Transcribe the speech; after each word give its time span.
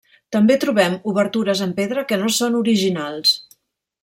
També 0.35 0.55
trobem 0.63 0.95
obertures 1.11 1.61
en 1.67 1.75
pedra 1.83 2.07
que 2.13 2.21
no 2.23 2.33
són 2.39 2.61
originals. 2.65 3.37